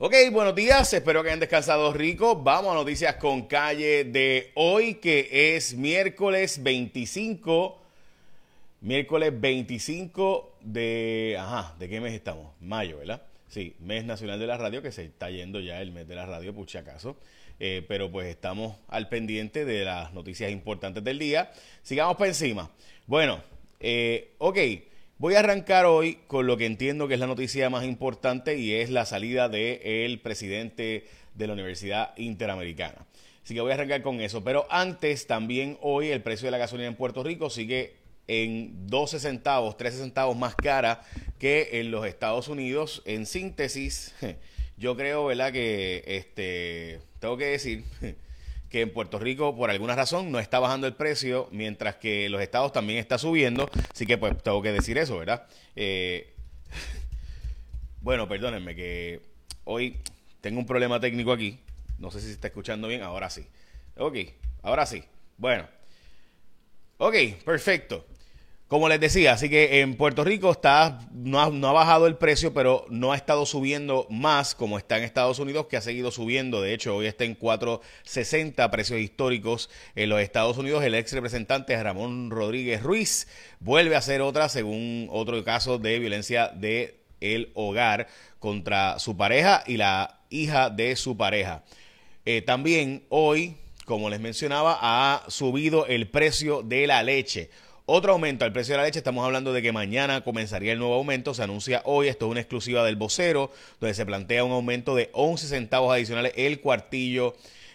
Ok, 0.00 0.14
buenos 0.30 0.54
días, 0.54 0.92
espero 0.94 1.24
que 1.24 1.30
hayan 1.30 1.40
descansado 1.40 1.92
rico. 1.92 2.36
Vamos 2.36 2.70
a 2.70 2.74
noticias 2.74 3.16
con 3.16 3.48
calle 3.48 4.04
de 4.04 4.52
hoy, 4.54 4.94
que 4.94 5.56
es 5.56 5.74
miércoles 5.74 6.62
25. 6.62 7.82
Miércoles 8.82 9.32
25 9.40 10.58
de... 10.60 11.36
Ajá, 11.36 11.74
¿de 11.80 11.88
qué 11.88 12.00
mes 12.00 12.14
estamos? 12.14 12.52
Mayo, 12.60 12.98
¿verdad? 12.98 13.22
Sí, 13.48 13.74
mes 13.80 14.04
nacional 14.04 14.38
de 14.38 14.46
la 14.46 14.56
radio, 14.56 14.82
que 14.82 14.92
se 14.92 15.04
está 15.04 15.30
yendo 15.30 15.58
ya 15.58 15.82
el 15.82 15.90
mes 15.90 16.06
de 16.06 16.14
la 16.14 16.26
radio, 16.26 16.54
por 16.54 16.70
si 16.70 16.78
acaso. 16.78 17.16
Eh, 17.58 17.84
pero 17.88 18.08
pues 18.08 18.28
estamos 18.28 18.76
al 18.86 19.08
pendiente 19.08 19.64
de 19.64 19.84
las 19.84 20.14
noticias 20.14 20.52
importantes 20.52 21.02
del 21.02 21.18
día. 21.18 21.50
Sigamos 21.82 22.16
por 22.16 22.28
encima. 22.28 22.70
Bueno, 23.08 23.42
eh, 23.80 24.30
ok. 24.38 24.58
Voy 25.20 25.34
a 25.34 25.40
arrancar 25.40 25.84
hoy 25.84 26.20
con 26.28 26.46
lo 26.46 26.56
que 26.56 26.64
entiendo 26.64 27.08
que 27.08 27.14
es 27.14 27.20
la 27.20 27.26
noticia 27.26 27.68
más 27.70 27.84
importante 27.84 28.56
y 28.56 28.74
es 28.74 28.88
la 28.88 29.04
salida 29.04 29.48
del 29.48 30.20
presidente 30.20 31.08
de 31.34 31.46
la 31.48 31.54
Universidad 31.54 32.16
Interamericana. 32.16 33.04
Así 33.42 33.52
que 33.52 33.60
voy 33.60 33.72
a 33.72 33.74
arrancar 33.74 34.02
con 34.02 34.20
eso. 34.20 34.44
Pero 34.44 34.68
antes, 34.70 35.26
también 35.26 35.76
hoy 35.80 36.10
el 36.10 36.22
precio 36.22 36.46
de 36.46 36.52
la 36.52 36.58
gasolina 36.58 36.86
en 36.86 36.94
Puerto 36.94 37.24
Rico 37.24 37.50
sigue 37.50 37.96
en 38.28 38.86
12 38.86 39.18
centavos, 39.18 39.76
13 39.76 39.98
centavos 39.98 40.36
más 40.36 40.54
cara 40.54 41.02
que 41.40 41.80
en 41.80 41.90
los 41.90 42.06
Estados 42.06 42.46
Unidos. 42.46 43.02
En 43.04 43.26
síntesis, 43.26 44.14
yo 44.76 44.96
creo, 44.96 45.24
¿verdad? 45.24 45.52
Que 45.52 46.04
este, 46.06 47.00
tengo 47.18 47.36
que 47.36 47.46
decir 47.46 47.82
que 48.70 48.82
en 48.82 48.92
Puerto 48.92 49.18
Rico 49.18 49.56
por 49.56 49.70
alguna 49.70 49.96
razón 49.96 50.30
no 50.30 50.38
está 50.38 50.58
bajando 50.58 50.86
el 50.86 50.94
precio, 50.94 51.48
mientras 51.50 51.96
que 51.96 52.28
los 52.28 52.40
estados 52.42 52.72
también 52.72 52.98
está 52.98 53.18
subiendo, 53.18 53.70
así 53.92 54.06
que 54.06 54.18
pues 54.18 54.42
tengo 54.42 54.62
que 54.62 54.72
decir 54.72 54.98
eso, 54.98 55.18
¿verdad? 55.18 55.46
Eh, 55.76 56.34
bueno, 58.00 58.28
perdónenme 58.28 58.74
que 58.74 59.22
hoy 59.64 59.96
tengo 60.40 60.58
un 60.60 60.66
problema 60.66 61.00
técnico 61.00 61.32
aquí, 61.32 61.58
no 61.98 62.10
sé 62.10 62.20
si 62.20 62.26
se 62.26 62.32
está 62.32 62.48
escuchando 62.48 62.88
bien, 62.88 63.02
ahora 63.02 63.30
sí. 63.30 63.46
Ok, 63.96 64.16
ahora 64.62 64.86
sí. 64.86 65.02
Bueno. 65.36 65.66
Ok, 66.98 67.14
perfecto. 67.44 68.06
Como 68.68 68.90
les 68.90 69.00
decía, 69.00 69.32
así 69.32 69.48
que 69.48 69.80
en 69.80 69.96
Puerto 69.96 70.24
Rico 70.24 70.50
está, 70.52 70.98
no 71.10 71.40
ha, 71.40 71.48
no 71.48 71.68
ha, 71.68 71.72
bajado 71.72 72.06
el 72.06 72.16
precio, 72.16 72.52
pero 72.52 72.84
no 72.90 73.12
ha 73.12 73.16
estado 73.16 73.46
subiendo 73.46 74.06
más 74.10 74.54
como 74.54 74.76
está 74.76 74.98
en 74.98 75.04
Estados 75.04 75.38
Unidos, 75.38 75.68
que 75.68 75.78
ha 75.78 75.80
seguido 75.80 76.10
subiendo. 76.10 76.60
De 76.60 76.74
hecho, 76.74 76.94
hoy 76.94 77.06
está 77.06 77.24
en 77.24 77.38
4.60 77.38 78.68
precios 78.68 79.00
históricos 79.00 79.70
en 79.96 80.10
los 80.10 80.20
Estados 80.20 80.58
Unidos. 80.58 80.84
El 80.84 80.94
ex 80.94 81.14
representante 81.14 81.82
Ramón 81.82 82.30
Rodríguez 82.30 82.82
Ruiz 82.82 83.26
vuelve 83.58 83.94
a 83.94 84.00
hacer 84.00 84.20
otra, 84.20 84.50
según 84.50 85.08
otro 85.10 85.42
caso 85.44 85.78
de 85.78 85.98
violencia 85.98 86.48
de 86.48 87.00
el 87.22 87.50
hogar 87.54 88.06
contra 88.38 88.98
su 88.98 89.16
pareja 89.16 89.64
y 89.66 89.78
la 89.78 90.20
hija 90.28 90.68
de 90.68 90.94
su 90.96 91.16
pareja. 91.16 91.64
Eh, 92.26 92.42
también 92.42 93.04
hoy, 93.08 93.56
como 93.86 94.10
les 94.10 94.20
mencionaba, 94.20 94.78
ha 94.78 95.22
subido 95.28 95.86
el 95.86 96.10
precio 96.10 96.62
de 96.62 96.86
la 96.86 97.02
leche. 97.02 97.48
Otro 97.90 98.12
aumento 98.12 98.44
al 98.44 98.52
precio 98.52 98.74
de 98.74 98.76
la 98.76 98.84
leche, 98.84 98.98
estamos 98.98 99.24
hablando 99.24 99.54
de 99.54 99.62
que 99.62 99.72
mañana 99.72 100.22
comenzaría 100.22 100.74
el 100.74 100.78
nuevo 100.78 100.92
aumento, 100.92 101.32
se 101.32 101.42
anuncia 101.42 101.80
hoy, 101.86 102.08
esto 102.08 102.26
es 102.26 102.32
una 102.32 102.40
exclusiva 102.40 102.84
del 102.84 102.96
vocero, 102.96 103.50
donde 103.80 103.94
se 103.94 104.04
plantea 104.04 104.44
un 104.44 104.52
aumento 104.52 104.94
de 104.94 105.08
11 105.14 105.46
centavos 105.46 105.94
adicionales 105.94 106.34
el 106.36 106.60
cuartillo 106.60 107.34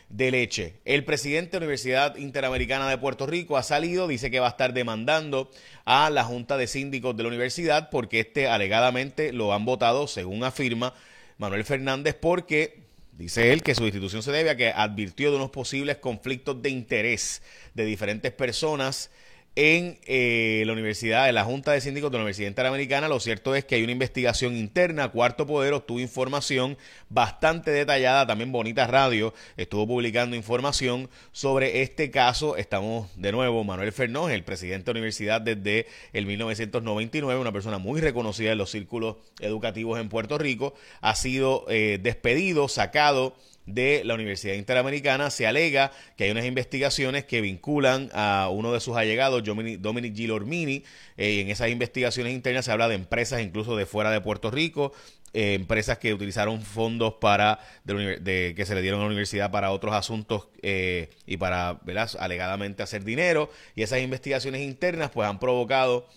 de 0.10 0.30
leche. 0.30 0.76
El 0.86 1.04
presidente 1.04 1.54
de 1.54 1.62
la 1.62 1.64
Universidad 1.66 2.16
Interamericana 2.18 2.88
de 2.88 3.00
Puerto 3.00 3.26
Rico 3.26 3.58
ha 3.58 3.64
salido, 3.64 4.08
dice 4.08 4.30
que 4.30 4.40
va 4.40 4.46
a 4.46 4.52
estar 4.52 4.72
demandando 4.74 5.50
a 5.84 6.12
la 6.12 6.24
Junta 6.24 6.58
de 6.58 6.68
Síndicos 6.68 7.18
de 7.18 7.24
la 7.24 7.30
universidad 7.30 7.90
porque 7.90 8.20
este 8.20 8.48
alegadamente 8.48 9.34
lo 9.34 9.52
han 9.52 9.66
votado, 9.66 10.06
según 10.06 10.44
afirma 10.44 10.94
Manuel 11.40 11.66
Fernández, 11.66 12.14
porque 12.14 12.84
Dice 13.18 13.54
él 13.54 13.62
que 13.62 13.76
su 13.76 13.84
institución 13.84 14.24
se 14.24 14.32
debe 14.32 14.50
a 14.50 14.58
que 14.58 14.70
advirtió 14.70 15.30
de 15.30 15.38
unos 15.38 15.52
posibles 15.52 15.98
conflictos 15.98 16.60
de 16.64 16.72
interés 16.72 17.44
de 17.76 17.86
diferentes 17.86 18.32
personas 18.32 19.12
en 19.56 20.00
eh, 20.06 20.64
la 20.66 20.74
universidad, 20.74 21.30
en 21.30 21.36
la 21.36 21.44
Junta 21.44 21.74
de 21.74 21.82
Síndicos 21.82 22.10
de 22.12 22.18
la 22.18 22.24
Universidad 22.24 22.48
Interamericana. 22.48 23.08
Lo 23.08 23.20
cierto 23.20 23.54
es 23.54 23.66
que 23.66 23.76
hay 23.76 23.84
una 23.84 23.92
investigación 23.92 24.56
interna. 24.56 25.10
Cuarto 25.10 25.46
Poder 25.46 25.74
obtuvo 25.74 26.00
información 26.00 26.78
bastante 27.10 27.70
detallada. 27.72 28.26
También 28.26 28.52
Bonita 28.52 28.88
Radio 28.88 29.34
estuvo 29.56 29.88
publicando 29.88 30.36
información 30.36 31.10
sobre 31.32 31.84
este 31.84 32.10
caso. 32.10 32.58
Estamos 32.58 33.10
de 33.16 33.32
nuevo, 33.32 33.64
Manuel 33.64 33.92
Fernós, 33.92 34.32
el 34.32 34.44
presidente 34.44 34.86
de 34.86 34.94
la 34.94 35.00
universidad 35.00 35.42
desde 35.42 35.86
el 36.14 36.26
1999, 36.26 37.40
una 37.40 37.52
persona 37.52 37.78
muy 37.78 38.02
reconocida 38.02 38.54
en 38.54 38.58
los 38.58 38.72
círculos 38.72 39.18
educativos 39.40 40.00
en 40.00 40.10
Puerto 40.10 40.40
Rico. 40.40 40.74
Ha 41.02 41.14
sido 41.16 41.66
eh, 41.70 42.00
despedido, 42.02 42.68
sacado 42.68 43.36
de 43.66 44.04
la 44.04 44.14
Universidad 44.14 44.56
Interamericana. 44.56 45.30
Se 45.30 45.48
alega 45.48 45.92
que 46.18 46.26
hay 46.26 46.32
unas 46.32 46.46
investigaciones 46.46 47.26
que 47.26 47.42
vinculan 47.42 48.10
a 48.14 48.50
uno 48.52 48.74
de 48.74 48.80
sus 48.80 48.96
allegados, 48.96 49.44
Dominic 49.44 50.16
Gilormini. 50.16 50.84
Eh, 51.18 51.42
en 51.42 51.50
esas 51.50 51.70
investigaciones 51.70 52.34
internas 52.34 52.66
se 52.66 52.72
habla 52.72 52.88
de 52.88 52.96
empresas 52.96 53.42
incluso 53.42 53.76
de 53.76 53.86
fuera 53.86 54.12
de 54.12 54.22
Puerto 54.22 54.52
Rico, 54.52 54.94
eh, 55.34 55.56
empresas 55.56 55.98
que 55.98 56.14
utilizaron 56.14 56.62
fondos 56.62 57.16
para 57.20 57.60
de, 57.86 58.54
que 58.56 58.66
se 58.66 58.76
le 58.76 58.82
dieron 58.82 59.00
a 59.00 59.04
la 59.04 59.08
universidad 59.08 59.52
para 59.52 59.72
otros 59.72 59.96
asuntos 59.96 60.48
eh, 60.62 61.10
y 61.26 61.38
para, 61.38 61.80
¿verdad? 61.84 62.10
alegadamente 62.20 62.84
hacer 62.84 63.04
dinero. 63.04 63.50
Y 63.76 63.84
esas 63.84 64.00
investigaciones 64.00 64.62
internas 64.62 65.10
pues 65.12 65.28
han 65.28 65.40
provocado 65.40 66.08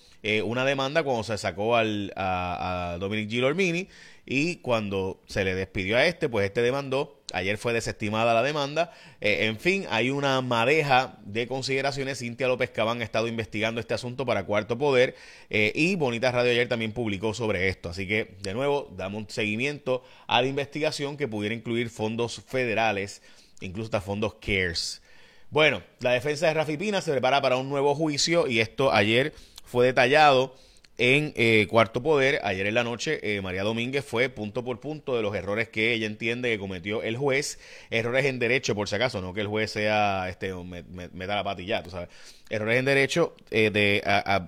una 0.44 0.64
demanda 0.64 1.04
cuando 1.04 1.22
se 1.22 1.38
sacó 1.38 1.76
al, 1.76 2.12
a, 2.16 2.94
a 2.94 2.98
Dominic 2.98 3.30
Gilormini 3.30 3.86
y 4.26 4.56
cuando 4.56 5.20
se 5.28 5.44
le 5.44 5.54
despidió 5.54 5.96
a 5.96 6.04
este, 6.04 6.28
pues 6.28 6.46
este 6.46 6.62
demandó. 6.62 7.15
Ayer 7.32 7.58
fue 7.58 7.72
desestimada 7.72 8.34
la 8.34 8.42
demanda. 8.42 8.92
Eh, 9.20 9.46
en 9.46 9.58
fin, 9.58 9.86
hay 9.90 10.10
una 10.10 10.40
madeja 10.42 11.18
de 11.24 11.48
consideraciones. 11.48 12.18
Cintia 12.18 12.46
López 12.46 12.70
Cabán 12.70 13.00
ha 13.00 13.04
estado 13.04 13.26
investigando 13.26 13.80
este 13.80 13.94
asunto 13.94 14.24
para 14.24 14.44
Cuarto 14.44 14.78
Poder 14.78 15.16
eh, 15.50 15.72
y 15.74 15.96
Bonita 15.96 16.30
Radio 16.30 16.52
ayer 16.52 16.68
también 16.68 16.92
publicó 16.92 17.34
sobre 17.34 17.68
esto. 17.68 17.88
Así 17.88 18.06
que, 18.06 18.36
de 18.42 18.54
nuevo, 18.54 18.92
damos 18.96 19.22
un 19.22 19.30
seguimiento 19.30 20.04
a 20.28 20.40
la 20.40 20.48
investigación 20.48 21.16
que 21.16 21.26
pudiera 21.26 21.54
incluir 21.54 21.90
fondos 21.90 22.42
federales, 22.46 23.22
incluso 23.60 23.86
hasta 23.86 24.00
fondos 24.00 24.34
CARES. 24.34 25.02
Bueno, 25.50 25.82
la 26.00 26.12
defensa 26.12 26.46
de 26.46 26.54
Rafi 26.54 26.76
Pina 26.76 27.00
se 27.00 27.12
prepara 27.12 27.40
para 27.40 27.56
un 27.56 27.68
nuevo 27.68 27.94
juicio 27.94 28.46
y 28.46 28.60
esto 28.60 28.92
ayer 28.92 29.32
fue 29.64 29.86
detallado 29.86 30.54
en 30.98 31.34
eh, 31.36 31.66
Cuarto 31.68 32.02
Poder, 32.02 32.40
ayer 32.42 32.66
en 32.66 32.74
la 32.74 32.82
noche, 32.82 33.20
eh, 33.22 33.42
María 33.42 33.62
Domínguez 33.62 34.04
fue 34.04 34.30
punto 34.30 34.64
por 34.64 34.80
punto 34.80 35.14
de 35.14 35.22
los 35.22 35.34
errores 35.34 35.68
que 35.68 35.92
ella 35.92 36.06
entiende 36.06 36.50
que 36.50 36.58
cometió 36.58 37.02
el 37.02 37.18
juez. 37.18 37.58
Errores 37.90 38.24
en 38.24 38.38
derecho, 38.38 38.74
por 38.74 38.88
si 38.88 38.96
acaso, 38.96 39.20
no 39.20 39.34
que 39.34 39.42
el 39.42 39.46
juez 39.46 39.70
sea, 39.70 40.28
este, 40.30 40.54
me, 40.54 41.26
da 41.26 41.36
la 41.36 41.44
patilla, 41.44 41.82
tú 41.82 41.90
sabes. 41.90 42.08
Errores 42.48 42.78
en 42.78 42.86
derecho 42.86 43.34
eh, 43.50 43.70
de 43.70 44.02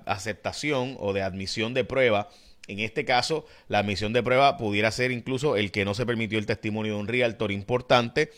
aceptación 0.07 0.97
o 1.01 1.13
de 1.13 1.23
admisión 1.23 1.75
de 1.75 1.85
prueba. 1.85 2.31
En 2.67 2.79
este 2.81 3.05
caso, 3.05 3.47
la 3.69 3.81
admisión 3.81 4.15
de 4.15 4.23
prueba 4.23 4.57
pudiera 4.57 4.91
ser 4.91 5.11
incluso 5.11 5.57
el 5.57 5.71
que 5.71 5.85
no 5.85 5.95
se 5.95 6.07
permitió 6.07 6.39
el 6.39 6.47
testimonio 6.47 6.95
de 6.95 7.01
un 7.01 7.09
realtor 7.09 7.53
importante 7.53 8.31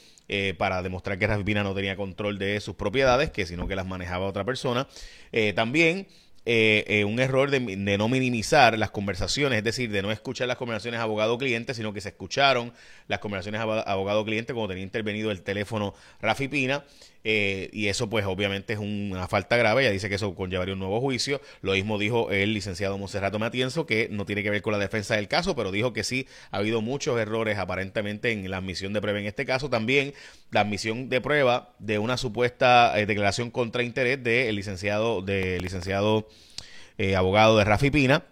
para 0.59 0.81
demostrar 0.81 1.19
que 1.19 1.27
Rafi 1.27 1.43
Pina 1.43 1.65
no 1.65 1.75
tenía 1.75 1.97
control 1.97 2.39
de 2.39 2.61
sus 2.61 2.77
propiedades, 2.77 3.31
que 3.31 3.47
sino 3.47 3.67
que 3.67 3.75
las 3.75 3.87
manejaba 3.87 4.29
otra 4.29 4.45
persona. 4.45 4.87
también 5.57 6.07
eh, 6.47 6.85
eh, 6.87 7.05
un 7.05 7.21
error 7.21 7.51
de, 7.51 7.61
no 7.61 8.09
minimizar 8.09 8.79
las 8.79 8.91
conversaciones, 8.91 9.59
es 9.59 9.65
decir, 9.65 9.91
de 9.91 10.01
no 10.01 10.11
escuchar 10.11 10.49
las 10.49 10.57
conversaciones 10.57 11.01
abogado-cliente, 11.01 11.75
sino 11.75 11.93
que 11.93 12.01
se 12.01 12.09
escucharon 12.09 12.73
las 13.09 13.19
conversaciones 13.19 13.61
abogado-cliente 13.61 14.55
cuando 14.55 14.69
tenía 14.69 14.85
intervenido 14.85 15.31
el 15.31 15.43
teléfono 15.43 15.95
Rafi 16.21 16.49
Pina. 16.49 16.85
Eh, 17.23 17.69
y 17.75 17.89
eso 17.89 18.09
pues 18.09 18.25
obviamente 18.25 18.73
es 18.73 18.79
una 18.79 19.29
falta 19.29 19.59
grave, 19.59 19.83
ella 19.83 19.91
dice 19.91 20.09
que 20.09 20.15
eso 20.15 20.35
conllevaría 20.35 20.73
un 20.73 20.81
nuevo 20.81 21.03
juicio, 21.03 21.43
lo 21.61 21.73
mismo 21.73 21.99
dijo 21.99 22.31
el 22.31 22.55
licenciado 22.55 22.97
Monserrato 22.97 23.39
Matienzo, 23.39 23.85
que 23.85 24.09
no 24.11 24.25
tiene 24.25 24.43
que 24.43 24.49
ver 24.49 24.63
con 24.63 24.73
la 24.73 24.79
defensa 24.79 25.17
del 25.17 25.29
caso, 25.29 25.55
pero 25.55 25.71
dijo 25.71 25.93
que 25.93 26.03
sí 26.03 26.27
ha 26.51 26.57
habido 26.57 26.81
muchos 26.81 27.21
errores 27.21 27.59
aparentemente 27.59 28.33
en 28.33 28.51
la 28.51 28.57
admisión 28.57 28.95
de 28.95 29.03
prueba 29.03 29.21
en 29.21 29.27
este 29.27 29.45
caso, 29.45 29.69
también 29.69 30.15
la 30.51 30.63
admisión 30.63 31.11
de 31.11 31.21
prueba 31.21 31.75
de 31.79 31.99
una 31.99 32.17
supuesta 32.17 32.99
eh, 32.99 33.05
declaración 33.05 33.51
contra 33.51 33.83
interés 33.83 34.23
del 34.23 34.57
licenciado, 34.57 35.21
de 35.21 35.61
licenciado 35.61 36.27
eh, 37.01 37.17
abogado 37.17 37.57
de 37.57 37.65
Rafi 37.65 37.91
Pina, 37.91 38.25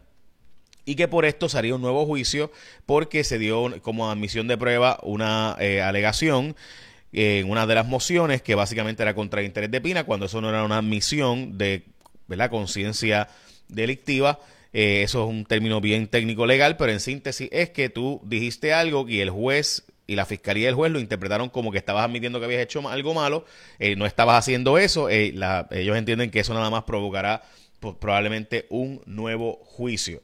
y 0.85 0.95
que 0.95 1.09
por 1.09 1.25
esto 1.25 1.49
sería 1.49 1.75
un 1.75 1.83
nuevo 1.83 2.07
juicio 2.07 2.51
porque 2.87 3.25
se 3.25 3.39
dio 3.39 3.81
como 3.83 4.11
admisión 4.11 4.49
de 4.49 4.57
prueba 4.57 4.99
una 5.03 5.53
alegación 5.53 6.57
en 7.13 7.51
una 7.51 7.67
de 7.67 7.75
las 7.75 7.87
mociones 7.87 8.43
que 8.43 8.55
básicamente 8.55 9.03
era 9.03 9.15
contra 9.15 9.41
el 9.41 9.47
interés 9.47 9.71
de 9.71 9.81
Pina, 9.81 10.05
cuando 10.05 10.27
eso 10.27 10.41
no 10.41 10.49
era 10.49 10.65
una 10.65 10.79
admisión 10.79 11.59
de 11.59 11.85
la 12.29 12.49
conciencia 12.51 13.29
delictiva. 13.69 14.39
Eh, 14.73 15.03
eso 15.03 15.25
es 15.25 15.31
un 15.31 15.47
término 15.47 15.81
bien 15.81 16.09
técnico 16.09 16.47
legal, 16.47 16.77
pero 16.77 16.93
en 16.93 17.01
síntesis 17.01 17.49
es 17.53 17.71
que 17.71 17.89
tú 17.89 18.21
dijiste 18.25 18.73
algo 18.75 19.09
y 19.09 19.21
el 19.21 19.31
juez 19.31 19.85
y 20.07 20.15
la 20.15 20.27
fiscalía 20.27 20.65
y 20.65 20.67
el 20.69 20.75
juez 20.75 20.93
lo 20.93 21.01
interpretaron 21.01 21.49
como 21.49 21.71
que 21.71 21.79
estabas 21.79 22.05
admitiendo 22.05 22.39
que 22.39 22.47
habías 22.47 22.63
hecho 22.63 22.87
algo 22.89 23.15
malo, 23.15 23.45
eh, 23.79 23.95
no 23.97 24.07
estabas 24.07 24.39
haciendo 24.39 24.79
eso, 24.79 25.11
eh, 25.11 25.35
ellos 25.71 25.97
entienden 25.97 26.31
que 26.31 26.41
eso 26.41 26.55
nada 26.55 26.71
más 26.71 26.85
provocará 26.85 27.43
probablemente 27.81 28.67
un 28.71 29.03
nuevo 29.07 29.61
juicio. 29.65 30.23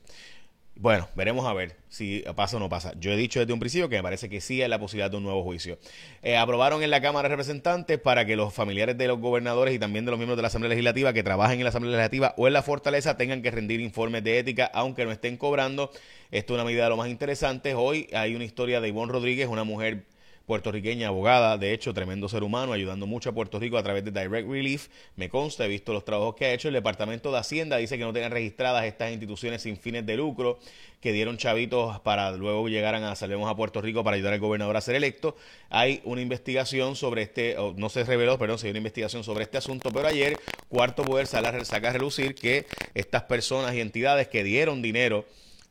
Bueno, 0.76 1.08
veremos 1.14 1.46
a 1.46 1.52
ver 1.52 1.76
si 1.88 2.24
pasa 2.34 2.56
o 2.56 2.60
no 2.60 2.68
pasa. 2.68 2.94
Yo 2.98 3.12
he 3.12 3.16
dicho 3.16 3.38
desde 3.38 3.52
un 3.52 3.60
principio 3.60 3.88
que 3.88 3.94
me 3.94 4.02
parece 4.02 4.28
que 4.28 4.40
sí 4.40 4.60
hay 4.60 4.68
la 4.68 4.80
posibilidad 4.80 5.08
de 5.08 5.16
un 5.16 5.22
nuevo 5.22 5.44
juicio. 5.44 5.78
Eh, 6.20 6.36
aprobaron 6.36 6.82
en 6.82 6.90
la 6.90 7.00
Cámara 7.00 7.28
de 7.28 7.36
Representantes 7.36 8.00
para 8.00 8.26
que 8.26 8.34
los 8.34 8.52
familiares 8.52 8.98
de 8.98 9.06
los 9.06 9.20
gobernadores 9.20 9.72
y 9.72 9.78
también 9.78 10.04
de 10.04 10.10
los 10.10 10.18
miembros 10.18 10.36
de 10.36 10.42
la 10.42 10.48
Asamblea 10.48 10.70
Legislativa 10.70 11.12
que 11.12 11.22
trabajen 11.22 11.60
en 11.60 11.64
la 11.64 11.68
Asamblea 11.68 11.92
Legislativa 11.92 12.34
o 12.36 12.48
en 12.48 12.54
la 12.54 12.62
Fortaleza 12.62 13.16
tengan 13.16 13.40
que 13.40 13.52
rendir 13.52 13.80
informes 13.80 14.24
de 14.24 14.40
ética, 14.40 14.68
aunque 14.74 15.04
no 15.04 15.12
estén 15.12 15.36
cobrando. 15.36 15.92
Esto 16.32 16.54
es 16.54 16.56
una 16.56 16.64
medida 16.64 16.82
de 16.82 16.90
lo 16.90 16.96
más 16.96 17.08
interesante. 17.08 17.74
Hoy 17.74 18.08
hay 18.12 18.34
una 18.34 18.44
historia 18.44 18.80
de 18.80 18.88
Ivonne 18.88 19.12
Rodríguez, 19.12 19.46
una 19.46 19.62
mujer 19.62 20.06
puertorriqueña, 20.46 21.08
abogada, 21.08 21.56
de 21.56 21.72
hecho, 21.72 21.94
tremendo 21.94 22.28
ser 22.28 22.42
humano, 22.42 22.72
ayudando 22.72 23.06
mucho 23.06 23.30
a 23.30 23.32
Puerto 23.32 23.58
Rico 23.58 23.78
a 23.78 23.82
través 23.82 24.04
de 24.04 24.10
Direct 24.10 24.48
Relief. 24.48 24.88
Me 25.16 25.28
consta, 25.28 25.64
he 25.64 25.68
visto 25.68 25.92
los 25.92 26.04
trabajos 26.04 26.34
que 26.34 26.44
ha 26.46 26.52
hecho. 26.52 26.68
El 26.68 26.74
Departamento 26.74 27.32
de 27.32 27.38
Hacienda 27.38 27.76
dice 27.78 27.96
que 27.96 28.04
no 28.04 28.12
tengan 28.12 28.32
registradas 28.32 28.84
estas 28.84 29.10
instituciones 29.10 29.62
sin 29.62 29.76
fines 29.76 30.04
de 30.04 30.16
lucro 30.16 30.58
que 31.00 31.12
dieron 31.12 31.36
chavitos 31.36 32.00
para 32.00 32.32
luego 32.32 32.66
llegaran 32.68 33.04
a 33.04 33.14
Salvemos 33.14 33.50
a 33.50 33.54
Puerto 33.54 33.82
Rico 33.82 34.02
para 34.02 34.16
ayudar 34.16 34.32
al 34.32 34.40
gobernador 34.40 34.76
a 34.76 34.80
ser 34.80 34.94
electo. 34.94 35.36
Hay 35.68 36.00
una 36.04 36.22
investigación 36.22 36.96
sobre 36.96 37.22
este, 37.22 37.56
no 37.76 37.90
se 37.90 38.04
reveló, 38.04 38.38
perdón, 38.38 38.58
se 38.58 38.66
dio 38.66 38.72
una 38.72 38.78
investigación 38.78 39.22
sobre 39.22 39.44
este 39.44 39.58
asunto, 39.58 39.90
pero 39.92 40.08
ayer 40.08 40.38
Cuarto 40.68 41.04
Poder 41.04 41.26
saca 41.26 41.50
a 41.50 41.92
relucir 41.92 42.34
que 42.34 42.66
estas 42.94 43.24
personas 43.24 43.74
y 43.74 43.80
entidades 43.80 44.28
que 44.28 44.44
dieron 44.44 44.80
dinero 44.80 45.26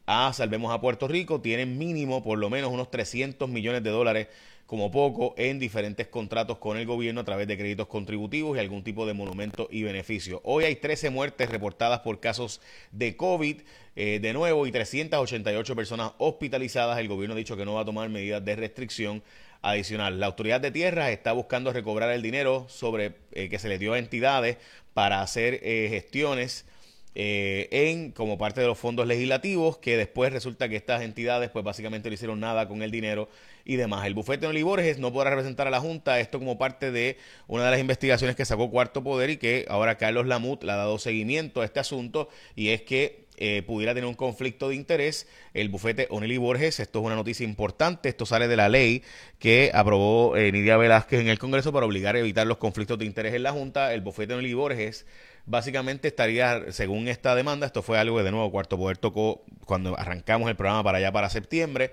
a 0.05 0.33
Salvemos 0.33 0.73
a 0.73 0.81
Puerto 0.81 1.07
Rico 1.07 1.41
tienen 1.41 1.77
mínimo 1.77 2.23
por 2.23 2.37
lo 2.37 2.49
menos 2.49 2.71
unos 2.71 2.91
300 2.91 3.49
millones 3.49 3.83
de 3.83 3.89
dólares 3.89 4.27
como 4.65 4.91
poco 4.91 5.35
en 5.37 5.59
diferentes 5.59 6.07
contratos 6.07 6.57
con 6.57 6.77
el 6.77 6.85
gobierno 6.85 7.21
a 7.21 7.23
través 7.23 7.47
de 7.47 7.57
créditos 7.57 7.87
contributivos 7.87 8.57
y 8.57 8.59
algún 8.59 8.83
tipo 8.83 9.05
de 9.05 9.13
monumento 9.13 9.67
y 9.69 9.83
beneficio. 9.83 10.41
Hoy 10.43 10.63
hay 10.63 10.75
13 10.75 11.09
muertes 11.09 11.49
reportadas 11.49 11.99
por 11.99 12.19
casos 12.19 12.61
de 12.91 13.15
COVID 13.15 13.61
eh, 13.95 14.19
de 14.21 14.33
nuevo 14.33 14.65
y 14.65 14.71
388 14.71 15.75
personas 15.75 16.11
hospitalizadas. 16.17 16.97
El 16.99 17.07
gobierno 17.07 17.35
ha 17.35 17.37
dicho 17.37 17.57
que 17.57 17.65
no 17.65 17.75
va 17.75 17.81
a 17.81 17.85
tomar 17.85 18.09
medidas 18.09 18.43
de 18.43 18.55
restricción 18.55 19.23
adicional. 19.61 20.19
La 20.19 20.27
autoridad 20.27 20.61
de 20.61 20.71
tierras 20.71 21.09
está 21.09 21.31
buscando 21.31 21.73
recobrar 21.73 22.11
el 22.11 22.21
dinero 22.21 22.65
sobre 22.69 23.15
eh, 23.31 23.49
que 23.49 23.59
se 23.59 23.69
le 23.69 23.79
dio 23.79 23.93
a 23.93 23.99
entidades 23.99 24.57
para 24.93 25.21
hacer 25.21 25.59
eh, 25.63 25.87
gestiones 25.89 26.65
eh, 27.15 27.67
en 27.71 28.11
como 28.11 28.37
parte 28.37 28.61
de 28.61 28.67
los 28.67 28.77
fondos 28.77 29.07
legislativos, 29.07 29.77
que 29.77 29.97
después 29.97 30.33
resulta 30.33 30.69
que 30.69 30.75
estas 30.75 31.01
entidades 31.01 31.49
pues 31.49 31.63
básicamente 31.63 32.09
no 32.09 32.15
hicieron 32.15 32.39
nada 32.39 32.67
con 32.67 32.81
el 32.81 32.91
dinero 32.91 33.29
y 33.65 33.75
demás. 33.75 34.05
El 34.05 34.13
bufete 34.13 34.41
de 34.41 34.47
Olivorges 34.47 34.99
no 34.99 35.13
podrá 35.13 35.29
representar 35.29 35.67
a 35.67 35.71
la 35.71 35.79
Junta, 35.79 36.19
esto 36.19 36.39
como 36.39 36.57
parte 36.57 36.91
de 36.91 37.17
una 37.47 37.65
de 37.65 37.71
las 37.71 37.79
investigaciones 37.79 38.35
que 38.35 38.45
sacó 38.45 38.69
Cuarto 38.71 39.03
Poder 39.03 39.29
y 39.29 39.37
que 39.37 39.65
ahora 39.69 39.97
Carlos 39.97 40.25
Lamut 40.25 40.63
le 40.63 40.71
ha 40.71 40.75
dado 40.75 40.97
seguimiento 40.97 41.61
a 41.61 41.65
este 41.65 41.79
asunto 41.79 42.29
y 42.55 42.69
es 42.69 42.81
que 42.81 43.22
eh, 43.37 43.63
pudiera 43.65 43.93
tener 43.93 44.07
un 44.07 44.15
conflicto 44.15 44.69
de 44.69 44.75
interés 44.75 45.27
el 45.53 45.69
bufete 45.69 46.07
Oneli 46.09 46.37
Borges. 46.37 46.79
Esto 46.79 46.99
es 46.99 47.05
una 47.05 47.15
noticia 47.15 47.43
importante. 47.43 48.09
Esto 48.09 48.25
sale 48.25 48.47
de 48.47 48.55
la 48.55 48.69
ley 48.69 49.03
que 49.39 49.71
aprobó 49.73 50.37
eh, 50.37 50.51
Nidia 50.51 50.77
Velázquez 50.77 51.19
en 51.19 51.29
el 51.29 51.39
Congreso 51.39 51.71
para 51.73 51.85
obligar 51.85 52.15
a 52.15 52.19
evitar 52.19 52.47
los 52.47 52.57
conflictos 52.57 52.97
de 52.99 53.05
interés 53.05 53.33
en 53.33 53.43
la 53.43 53.51
Junta. 53.51 53.93
El 53.93 54.01
bufete 54.01 54.33
Oneli 54.33 54.53
Borges 54.53 55.05
básicamente 55.45 56.07
estaría, 56.07 56.71
según 56.71 57.07
esta 57.07 57.35
demanda, 57.35 57.65
esto 57.65 57.81
fue 57.81 57.97
algo 57.97 58.17
que 58.17 58.23
de 58.23 58.31
nuevo 58.31 58.51
Cuarto 58.51 58.77
Poder 58.77 58.97
tocó 58.97 59.43
cuando 59.65 59.97
arrancamos 59.97 60.49
el 60.49 60.55
programa 60.55 60.83
para 60.83 60.99
allá 60.99 61.11
para 61.11 61.29
septiembre. 61.29 61.91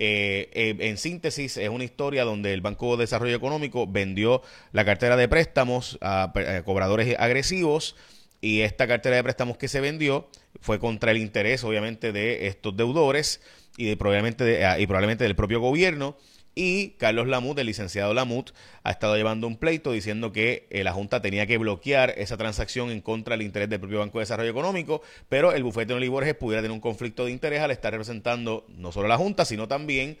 Eh, 0.00 0.48
eh, 0.52 0.76
en 0.78 0.96
síntesis, 0.96 1.56
es 1.56 1.68
una 1.68 1.82
historia 1.82 2.22
donde 2.22 2.54
el 2.54 2.60
Banco 2.60 2.96
de 2.96 3.02
Desarrollo 3.02 3.34
Económico 3.34 3.86
vendió 3.88 4.42
la 4.70 4.84
cartera 4.84 5.16
de 5.16 5.26
préstamos 5.26 5.98
a, 6.00 6.32
cobradores 6.64 7.16
agresivos 7.18 7.96
y 8.40 8.60
esta 8.60 8.86
cartera 8.86 9.16
de 9.16 9.24
préstamos 9.24 9.58
que 9.58 9.66
se 9.66 9.80
vendió 9.80 10.28
fue 10.60 10.78
contra 10.78 11.10
el 11.10 11.18
interés, 11.18 11.64
obviamente, 11.64 12.12
de 12.12 12.46
estos 12.46 12.76
deudores 12.76 13.40
y, 13.76 13.94
probablemente 13.96 14.60
y 14.78 14.86
probablemente 14.86 15.24
del 15.24 15.36
propio 15.36 15.60
gobierno 15.60 16.16
y 16.58 16.96
Carlos 16.98 17.28
Lamut, 17.28 17.56
el 17.60 17.66
licenciado 17.66 18.12
Lamut, 18.14 18.50
ha 18.82 18.90
estado 18.90 19.16
llevando 19.16 19.46
un 19.46 19.56
pleito 19.58 19.92
diciendo 19.92 20.32
que 20.32 20.66
eh, 20.70 20.82
la 20.82 20.92
Junta 20.92 21.22
tenía 21.22 21.46
que 21.46 21.56
bloquear 21.56 22.14
esa 22.16 22.36
transacción 22.36 22.90
en 22.90 23.00
contra 23.00 23.36
del 23.36 23.46
interés 23.46 23.68
del 23.68 23.78
propio 23.78 24.00
Banco 24.00 24.18
de 24.18 24.22
Desarrollo 24.22 24.50
Económico, 24.50 25.00
pero 25.28 25.52
el 25.52 25.62
bufete 25.62 25.92
de 25.92 25.94
Oli 25.94 26.08
Borges 26.08 26.34
pudiera 26.34 26.60
tener 26.60 26.74
un 26.74 26.80
conflicto 26.80 27.26
de 27.26 27.30
interés 27.30 27.60
al 27.60 27.70
estar 27.70 27.92
representando 27.92 28.66
no 28.76 28.90
solo 28.90 29.06
a 29.06 29.08
la 29.10 29.16
Junta, 29.16 29.44
sino 29.44 29.68
también 29.68 30.18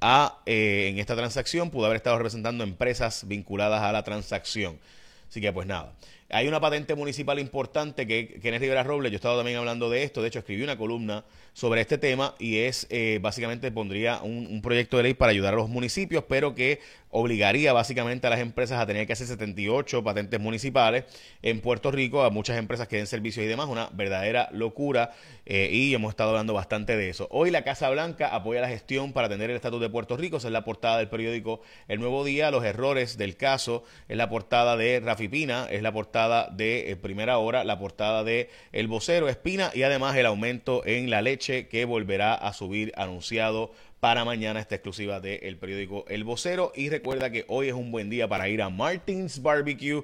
a, 0.00 0.40
eh, 0.46 0.88
en 0.90 0.98
esta 0.98 1.14
transacción, 1.14 1.70
pudo 1.70 1.86
haber 1.86 1.98
estado 1.98 2.18
representando 2.18 2.64
empresas 2.64 3.28
vinculadas 3.28 3.82
a 3.82 3.92
la 3.92 4.02
transacción. 4.02 4.80
Así 5.28 5.40
que 5.40 5.52
pues 5.52 5.68
nada. 5.68 5.92
Hay 6.30 6.46
una 6.46 6.60
patente 6.60 6.94
municipal 6.94 7.38
importante 7.38 8.06
que 8.06 8.38
Kenneth 8.42 8.60
Rivera 8.60 8.82
Robles, 8.82 9.10
yo 9.10 9.14
he 9.14 9.16
estado 9.16 9.38
también 9.38 9.56
hablando 9.56 9.88
de 9.88 10.02
esto, 10.02 10.20
de 10.20 10.28
hecho 10.28 10.40
escribí 10.40 10.62
una 10.62 10.76
columna 10.76 11.24
sobre 11.54 11.80
este 11.80 11.96
tema 11.96 12.34
y 12.38 12.58
es 12.58 12.86
eh, 12.90 13.18
básicamente 13.22 13.72
pondría 13.72 14.20
un, 14.22 14.60
proyecto 14.60 14.98
de 14.98 15.04
ley 15.04 15.14
para 15.14 15.30
ayudar 15.30 15.54
a 15.54 15.56
los 15.56 15.70
municipios, 15.70 16.24
pero 16.28 16.54
que 16.54 16.80
obligaría 17.10 17.72
básicamente 17.72 18.26
a 18.26 18.30
las 18.30 18.40
empresas 18.40 18.78
a 18.78 18.86
tener 18.86 19.06
que 19.06 19.14
hacer 19.14 19.26
78 19.26 20.04
patentes 20.04 20.38
municipales 20.38 21.04
en 21.40 21.62
Puerto 21.62 21.90
Rico, 21.90 22.22
a 22.22 22.28
muchas 22.28 22.58
empresas 22.58 22.88
que 22.88 22.96
den 22.96 23.06
servicios 23.06 23.46
y 23.46 23.48
demás, 23.48 23.66
una 23.66 23.88
verdadera 23.94 24.50
locura 24.52 25.12
eh, 25.46 25.70
y 25.72 25.94
hemos 25.94 26.10
estado 26.10 26.30
hablando 26.30 26.52
bastante 26.52 26.98
de 26.98 27.08
eso. 27.08 27.26
Hoy 27.30 27.50
la 27.50 27.64
Casa 27.64 27.88
Blanca 27.88 28.28
apoya 28.28 28.60
la 28.60 28.68
gestión 28.68 29.14
para 29.14 29.28
atender 29.28 29.48
el 29.48 29.56
estatus 29.56 29.80
de 29.80 29.88
Puerto 29.88 30.18
Rico, 30.18 30.36
esa 30.36 30.48
es 30.48 30.52
la 30.52 30.64
portada 30.64 30.98
del 30.98 31.08
periódico 31.08 31.62
El 31.88 32.00
Nuevo 32.00 32.22
Día, 32.22 32.50
los 32.50 32.64
errores 32.64 33.16
del 33.16 33.36
caso, 33.36 33.82
es 34.08 34.18
la 34.18 34.28
portada 34.28 34.76
de 34.76 35.00
Rafi 35.00 35.28
Pina, 35.28 35.66
es 35.70 35.80
la 35.80 35.92
portada 35.92 36.17
de 36.18 36.90
eh, 36.90 36.96
Primera 36.96 37.38
Hora, 37.38 37.62
la 37.62 37.78
portada 37.78 38.24
de 38.24 38.50
El 38.72 38.88
Vocero 38.88 39.28
Espina 39.28 39.70
y 39.72 39.84
además 39.84 40.16
el 40.16 40.26
aumento 40.26 40.84
en 40.84 41.10
la 41.10 41.22
leche 41.22 41.68
que 41.68 41.84
volverá 41.84 42.34
a 42.34 42.52
subir 42.52 42.92
anunciado 42.96 43.72
para 44.00 44.24
mañana 44.24 44.58
esta 44.58 44.74
exclusiva 44.74 45.20
del 45.20 45.56
periódico 45.58 46.04
El 46.08 46.24
Vocero. 46.24 46.72
Y 46.74 46.88
recuerda 46.88 47.30
que 47.30 47.44
hoy 47.46 47.68
es 47.68 47.74
un 47.74 47.92
buen 47.92 48.10
día 48.10 48.26
para 48.26 48.48
ir 48.48 48.62
a 48.62 48.68
Martins 48.68 49.40
Barbecue. 49.40 50.02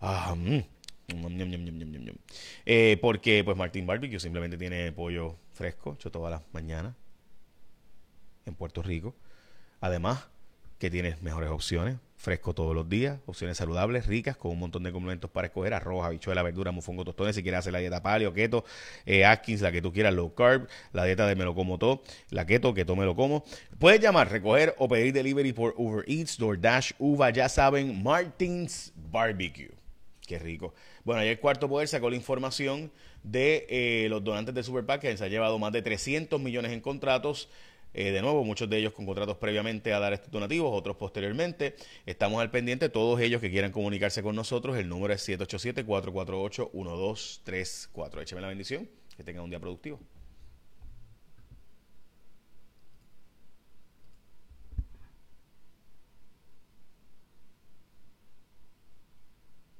Ah, 0.00 0.36
mm, 0.36 0.60
eh, 2.64 2.98
porque 3.00 3.42
pues 3.42 3.56
Martin 3.56 3.84
Barbecue 3.84 4.20
simplemente 4.20 4.56
tiene 4.56 4.92
pollo 4.92 5.36
fresco 5.52 5.94
hecho 5.94 6.12
todas 6.12 6.30
las 6.30 6.42
mañanas 6.52 6.94
en 8.46 8.54
Puerto 8.54 8.80
Rico. 8.80 9.16
Además, 9.80 10.28
que 10.78 10.88
tiene 10.88 11.16
mejores 11.20 11.50
opciones 11.50 11.96
fresco 12.18 12.52
todos 12.52 12.74
los 12.74 12.88
días, 12.88 13.20
opciones 13.26 13.56
saludables, 13.56 14.06
ricas, 14.06 14.36
con 14.36 14.50
un 14.50 14.58
montón 14.58 14.82
de 14.82 14.92
complementos 14.92 15.30
para 15.30 15.46
escoger, 15.46 15.72
arroz, 15.72 16.04
habichuela, 16.04 16.42
verdura, 16.42 16.72
mufongo, 16.72 17.04
tostones, 17.04 17.36
si 17.36 17.42
quieres 17.42 17.60
hacer 17.60 17.72
la 17.72 17.78
dieta 17.78 18.02
paleo, 18.02 18.34
keto, 18.34 18.64
eh, 19.06 19.24
Atkins, 19.24 19.62
la 19.62 19.70
que 19.70 19.80
tú 19.80 19.92
quieras, 19.92 20.12
low 20.12 20.34
carb, 20.34 20.68
la 20.92 21.04
dieta 21.04 21.26
de 21.26 21.36
me 21.36 21.44
lo 21.44 21.54
como 21.54 21.78
todo, 21.78 22.02
la 22.30 22.44
keto, 22.44 22.74
que 22.74 22.84
me 22.84 23.04
lo 23.04 23.14
como. 23.14 23.44
Puedes 23.78 24.00
llamar, 24.00 24.30
recoger 24.30 24.74
o 24.78 24.88
pedir 24.88 25.12
delivery 25.12 25.52
por 25.52 25.74
Uber 25.76 26.04
Eats, 26.08 26.36
DoorDash, 26.38 26.92
Uva, 26.98 27.30
ya 27.30 27.48
saben, 27.48 28.02
Martins 28.02 28.92
Barbecue. 28.96 29.70
Qué 30.26 30.38
rico. 30.38 30.74
Bueno, 31.04 31.22
ayer 31.22 31.40
Cuarto 31.40 31.68
Poder 31.68 31.88
sacó 31.88 32.10
la 32.10 32.16
información 32.16 32.90
de 33.22 33.66
eh, 33.70 34.08
los 34.10 34.22
donantes 34.22 34.54
de 34.54 34.62
Super 34.62 34.84
que 34.98 35.16
se 35.16 35.24
ha 35.24 35.28
llevado 35.28 35.58
más 35.58 35.72
de 35.72 35.82
300 35.82 36.40
millones 36.40 36.72
en 36.72 36.80
contratos 36.80 37.48
eh, 37.94 38.12
de 38.12 38.22
nuevo, 38.22 38.44
muchos 38.44 38.68
de 38.68 38.78
ellos 38.78 38.92
con 38.92 39.06
contratos 39.06 39.38
previamente 39.38 39.92
a 39.92 39.98
dar 39.98 40.12
estos 40.12 40.30
donativos, 40.30 40.70
otros 40.72 40.96
posteriormente. 40.96 41.74
Estamos 42.06 42.40
al 42.40 42.50
pendiente, 42.50 42.88
todos 42.88 43.20
ellos 43.20 43.40
que 43.40 43.50
quieran 43.50 43.72
comunicarse 43.72 44.22
con 44.22 44.36
nosotros, 44.36 44.76
el 44.76 44.88
número 44.88 45.14
es 45.14 45.28
787-448-1234. 45.28 48.22
Écheme 48.22 48.40
la 48.40 48.48
bendición, 48.48 48.88
que 49.16 49.24
tengan 49.24 49.44
un 49.44 49.50
día 49.50 49.60
productivo. 49.60 50.00